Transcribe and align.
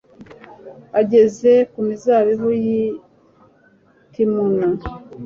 ageze 0.99 1.51
ku 1.71 1.79
mizabibu 1.87 2.49
y'i 2.63 2.79
timuna 4.11 4.67